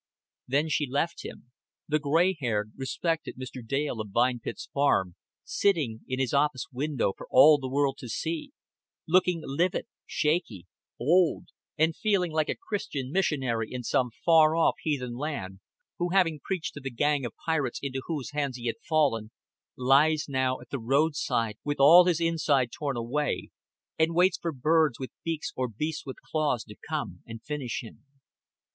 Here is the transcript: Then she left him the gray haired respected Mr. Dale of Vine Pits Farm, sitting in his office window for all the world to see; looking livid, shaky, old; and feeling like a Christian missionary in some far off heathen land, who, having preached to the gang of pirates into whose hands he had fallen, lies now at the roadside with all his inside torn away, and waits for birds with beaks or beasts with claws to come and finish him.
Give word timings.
Then 0.47 0.67
she 0.67 0.87
left 0.89 1.23
him 1.23 1.51
the 1.87 1.99
gray 1.99 2.33
haired 2.39 2.71
respected 2.75 3.35
Mr. 3.37 3.63
Dale 3.63 4.01
of 4.01 4.09
Vine 4.09 4.39
Pits 4.39 4.67
Farm, 4.73 5.13
sitting 5.43 5.99
in 6.07 6.17
his 6.17 6.33
office 6.33 6.65
window 6.73 7.13
for 7.15 7.27
all 7.29 7.59
the 7.59 7.69
world 7.69 7.97
to 7.99 8.09
see; 8.09 8.51
looking 9.07 9.41
livid, 9.45 9.85
shaky, 10.07 10.65
old; 10.99 11.49
and 11.77 11.95
feeling 11.95 12.31
like 12.31 12.49
a 12.49 12.55
Christian 12.55 13.11
missionary 13.11 13.67
in 13.71 13.83
some 13.83 14.09
far 14.25 14.55
off 14.55 14.73
heathen 14.81 15.13
land, 15.17 15.59
who, 15.99 16.09
having 16.09 16.39
preached 16.43 16.73
to 16.73 16.79
the 16.79 16.89
gang 16.89 17.23
of 17.23 17.33
pirates 17.45 17.77
into 17.83 18.01
whose 18.07 18.31
hands 18.31 18.57
he 18.57 18.65
had 18.65 18.81
fallen, 18.81 19.29
lies 19.77 20.25
now 20.27 20.59
at 20.59 20.71
the 20.71 20.79
roadside 20.79 21.57
with 21.63 21.79
all 21.79 22.07
his 22.07 22.19
inside 22.19 22.71
torn 22.71 22.97
away, 22.97 23.51
and 23.99 24.15
waits 24.15 24.39
for 24.39 24.51
birds 24.51 24.97
with 24.99 25.11
beaks 25.23 25.53
or 25.55 25.67
beasts 25.67 26.07
with 26.07 26.17
claws 26.31 26.63
to 26.63 26.75
come 26.89 27.21
and 27.27 27.43
finish 27.43 27.83
him. 27.83 28.03